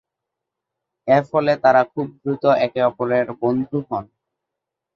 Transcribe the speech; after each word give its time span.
এরফলে 1.07 1.53
তারা 1.63 1.81
খুব 1.91 2.07
দ্রুত 2.15 2.43
একে-অপরের 2.65 3.27
বন্ধু 3.41 3.77
হন। 3.87 4.05